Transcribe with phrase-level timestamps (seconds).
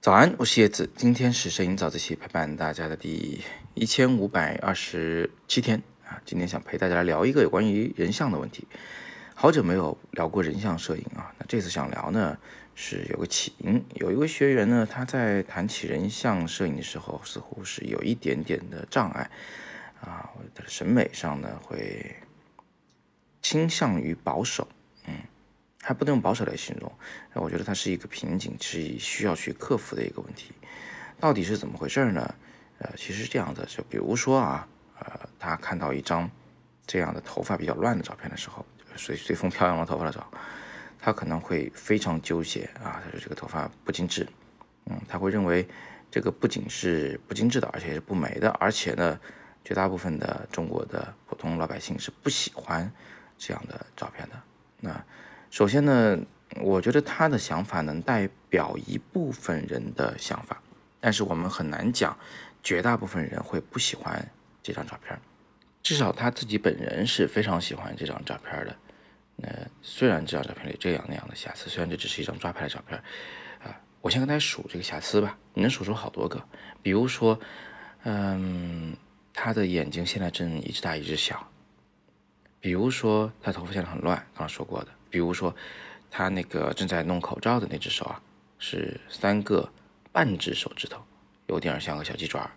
[0.00, 0.88] 早安，我是叶子。
[0.94, 3.42] 今天是摄影早自习陪伴大家的第
[3.74, 6.22] 一千五百二十七天啊。
[6.24, 8.64] 今天想陪大家聊一个有关于人像的问题。
[9.34, 12.38] 好久没有聊过人像摄影啊，那这次想聊呢
[12.76, 13.84] 是有个起因。
[13.96, 19.28] 有一位学员呢，他在谈起人像摄影的时候，似乎是有一点点的障碍
[20.00, 22.14] 啊，他的审美上呢会
[23.42, 24.68] 倾向于保守，
[25.08, 25.14] 嗯。
[25.82, 26.92] 还不能用保守来形容，
[27.34, 30.52] 我觉得它是一个瓶颈，是需要去克服的一个问题。
[31.20, 32.34] 到底是怎么回事呢？
[32.78, 34.68] 呃，其实是这样的，就比如说啊，
[35.00, 36.30] 呃，他看到一张
[36.86, 38.64] 这样的头发比较乱的照片的时候，
[38.96, 40.26] 随随风飘扬的头发的时候，
[40.98, 43.02] 他可能会非常纠结啊。
[43.04, 44.28] 他说这个头发不精致，
[44.86, 45.66] 嗯，他会认为
[46.10, 49.18] 这个不仅是不精致的，而且是不美的，而且呢，
[49.64, 52.88] 绝大部分的中国的普通老百姓是不喜欢
[53.36, 54.40] 这样的照片的。
[54.80, 55.04] 那
[55.50, 56.18] 首先呢，
[56.60, 60.60] 我觉得他的想法能代表一部分人的想法，
[61.00, 62.16] 但是我们很难讲
[62.62, 64.30] 绝大部分人会不喜欢
[64.62, 65.18] 这张照片。
[65.82, 68.76] 至少他自己本人是非常喜欢这张照片的。
[69.36, 69.48] 那
[69.80, 72.98] 虽然这张照片里这样那样的瑕疵，虽然这只是一张抓拍的照片，
[73.62, 75.38] 啊，我先跟大家数这个瑕疵吧。
[75.54, 76.42] 你能数出好多个？
[76.82, 77.38] 比如说，
[78.02, 78.94] 嗯，
[79.32, 81.48] 他的眼睛现在正一只大一只小。
[82.60, 84.88] 比如说，他头发现在很乱，刚刚说过的。
[85.10, 85.54] 比如说，
[86.10, 88.20] 他那个正在弄口罩的那只手啊，
[88.58, 89.68] 是三个
[90.12, 91.02] 半只手指头，
[91.46, 92.50] 有点像个小鸡爪。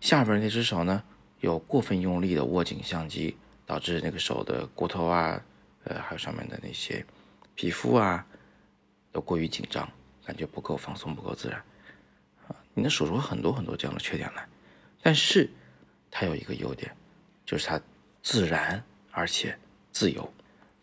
[0.00, 1.02] 下边那只手呢，
[1.40, 5.40] 有过分用力的握紧相机，导致那个手的骨头啊，
[5.84, 7.04] 呃，还有上面的那些
[7.54, 8.24] 皮肤啊，
[9.12, 9.88] 都过于紧张，
[10.24, 11.58] 感觉不够放松，不够自然
[12.46, 12.54] 啊。
[12.74, 14.46] 你能数出很多很多这样的缺点来，
[15.02, 15.50] 但是
[16.10, 16.94] 它有一个优点，
[17.44, 17.80] 就是它
[18.22, 19.58] 自然而且
[19.90, 20.32] 自由。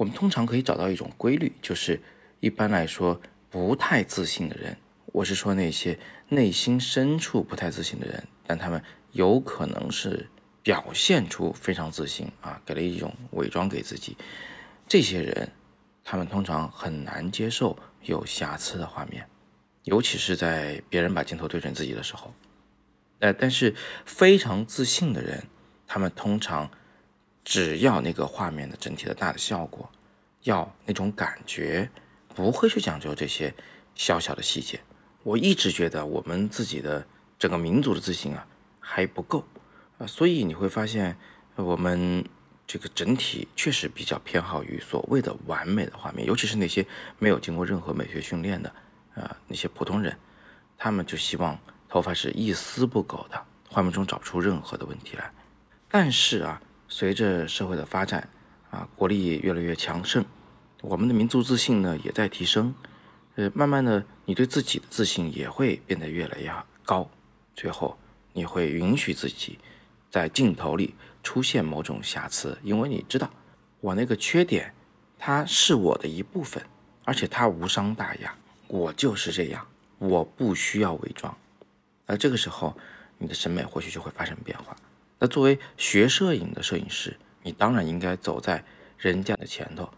[0.00, 2.00] 我们通常可以找到一种规律，就是
[2.40, 3.20] 一般来说
[3.50, 4.74] 不太自信的人，
[5.12, 5.98] 我是说那些
[6.30, 10.26] 内心深处不太自信的人，但他们有可能是
[10.62, 14.16] 表现出非常自信啊，给了一种伪装给自己。
[14.88, 15.52] 这些人，
[16.02, 19.26] 他们通常很难接受有瑕疵的画面，
[19.84, 22.32] 尤其是在别人把镜头对准自己的时候。
[23.18, 23.74] 呃，但是
[24.06, 25.44] 非常自信的人，
[25.86, 26.70] 他们通常。
[27.44, 29.90] 只要那个画面的整体的大的效果，
[30.42, 31.90] 要那种感觉，
[32.34, 33.52] 不会去讲究这些
[33.94, 34.78] 小小的细节。
[35.22, 37.06] 我一直觉得我们自己的
[37.38, 38.46] 整个民族的自信啊
[38.78, 39.44] 还不够
[39.98, 41.16] 啊，所以你会发现
[41.56, 42.24] 我们
[42.66, 46.86] 这个整体确实比较偏好于所谓的完美的画面，尤其是那些
[47.18, 48.72] 没有经过任何美学训练的
[49.14, 50.16] 啊那些普通人，
[50.78, 51.58] 他们就希望
[51.88, 55.32] 头发是一丝不苟的，画面中找不出任何的问题来。
[55.88, 56.60] 但是啊。
[56.92, 58.28] 随着社会的发展，
[58.70, 60.24] 啊，国力越来越强盛，
[60.82, 62.74] 我们的民族自信呢也在提升，
[63.36, 66.52] 呃，慢慢的，你对自己的自信也会变得越来越
[66.84, 67.08] 高，
[67.54, 67.96] 最后
[68.32, 69.56] 你会允许自己
[70.10, 73.30] 在镜头里出现某种瑕疵，因为你知道，
[73.80, 74.74] 我那个缺点，
[75.16, 76.60] 它是我的一部分，
[77.04, 78.34] 而且它无伤大雅，
[78.66, 79.64] 我就是这样，
[79.98, 81.32] 我不需要伪装，
[82.06, 82.76] 而这个时候，
[83.16, 84.76] 你的审美或许就会发生变化。
[85.20, 88.64] 那作为学摄影的摄影师，你当然应该走在
[88.96, 89.88] 人家的前头。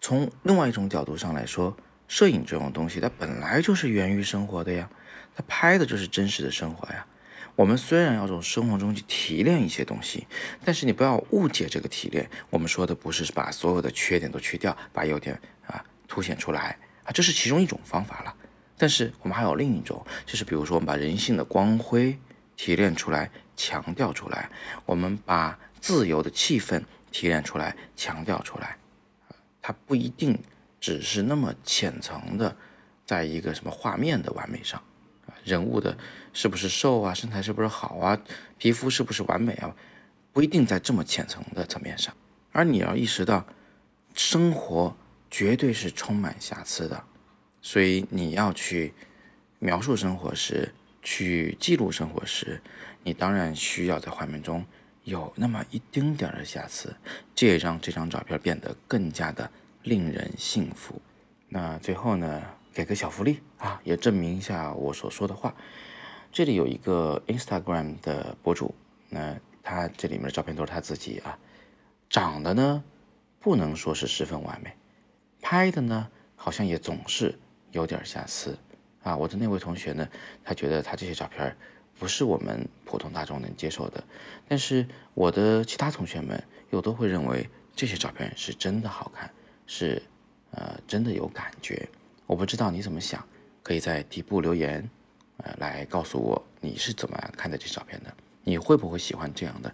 [0.00, 1.76] 从另外一种角度上来说，
[2.08, 4.88] 摄影这种东西，它本来就是源于生活的呀，
[5.36, 7.06] 它拍的就是真实的生活呀。
[7.54, 10.26] 我们虽然要从生活中去提炼一些东西，
[10.64, 12.28] 但是你不要误解这个提炼。
[12.48, 18.34] 我们说的不是把所有的缺点都去掉，把优点啊凸显出来啊，这是其中一种方法了。
[18.78, 22.18] 但是我们还有另一种，就是比如说我们把人性的光辉
[22.62, 23.28] 提炼出来。
[23.54, 24.50] 强调出来，
[24.86, 28.76] 我们把自由的气氛提炼出来，强调出来，
[29.60, 30.36] 它不一定
[30.80, 32.56] 只是那么浅层的，
[33.04, 34.82] 在一个什么画面的完美上，
[35.26, 35.96] 啊，人物的
[36.32, 38.18] 是不是瘦啊，身材是不是好啊，
[38.56, 39.76] 皮肤是不是完美啊，
[40.32, 42.12] 不一定在这么浅层的层面上，
[42.52, 43.46] 而你要意识到，
[44.14, 44.96] 生活
[45.30, 47.04] 绝对是充满瑕疵的，
[47.60, 48.94] 所以你要去
[49.58, 50.74] 描述生活时。
[51.02, 52.62] 去记录生活时，
[53.02, 54.64] 你当然需要在画面中
[55.04, 56.94] 有那么一丁点儿的瑕疵，
[57.34, 59.50] 这也让这张照片变得更加的
[59.82, 61.00] 令人信服。
[61.48, 65.54] 那最后呢，给个小福利啊，也证明一下我所说的话。
[66.30, 68.74] 这里有一个 Instagram 的博主，
[69.10, 71.38] 那他这里面的照片都是他自己啊，
[72.08, 72.82] 长得呢
[73.40, 74.72] 不能说是十分完美，
[75.42, 77.38] 拍的呢好像也总是
[77.72, 78.56] 有点瑕疵。
[79.02, 80.08] 啊，我的那位同学呢，
[80.44, 81.56] 他觉得他这些照片
[81.98, 84.02] 不是我们普通大众能接受的，
[84.48, 89.30] 但是我的其他同学们又都会认为这些照片是真的好看，
[89.66, 90.02] 是
[90.52, 91.88] 呃真的有感觉。
[92.26, 93.24] 我不知道你怎么想，
[93.62, 94.88] 可以在底部留言
[95.38, 98.14] 呃，来告诉我你是怎么看待这照片的？
[98.44, 99.72] 你会不会喜欢这样的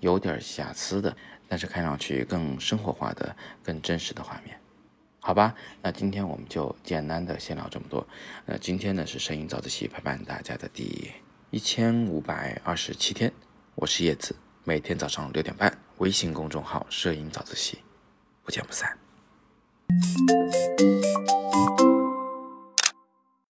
[0.00, 1.14] 有点瑕疵的，
[1.48, 4.58] 但是看上去更生活化的、更真实的画面？
[5.22, 8.06] 好吧，那今天我们就简单的先聊这么多。
[8.46, 11.12] 那，今天呢是摄影早自习陪伴大家的第
[11.50, 13.30] 一千五百二十七天，
[13.74, 14.34] 我是叶子，
[14.64, 17.78] 每天早上六点半，微信公众号“摄影早自习”，
[18.42, 18.98] 不见不散。